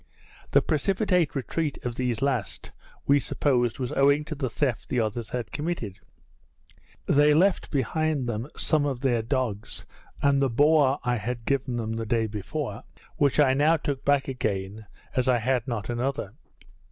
This 0.51 0.63
precipitate 0.65 1.35
retreat 1.35 1.77
of 1.85 1.93
these 1.93 2.23
last, 2.23 2.71
we 3.05 3.19
supposed 3.19 3.77
was 3.77 3.91
owing 3.91 4.25
to 4.25 4.33
the 4.33 4.49
theft 4.49 4.89
the 4.89 4.99
others 4.99 5.29
had 5.29 5.51
committed. 5.51 5.99
They 7.05 7.35
left 7.35 7.69
behind 7.69 8.25
them 8.27 8.47
some 8.57 8.87
of 8.87 9.01
their 9.01 9.21
dogs, 9.21 9.85
and 10.19 10.41
the 10.41 10.49
boar 10.49 10.99
I 11.03 11.17
had 11.17 11.45
given 11.45 11.75
them 11.75 11.93
the 11.93 12.07
day 12.07 12.25
before, 12.25 12.81
which 13.17 13.39
I 13.39 13.53
now 13.53 13.77
took 13.77 14.03
back 14.03 14.27
again 14.27 14.87
as 15.15 15.27
I 15.27 15.37
had 15.37 15.67
not 15.67 15.87
another. 15.87 16.33